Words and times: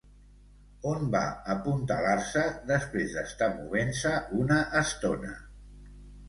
On 0.91 1.03
va 1.15 1.19
apuntalar-se 1.55 2.45
després 2.71 3.13
d'estar 3.19 3.51
movent-se 3.59 4.15
una 4.41 4.59
estona? 4.83 5.37